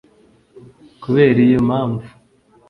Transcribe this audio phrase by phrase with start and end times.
[1.01, 2.07] kubera iyo mpamvu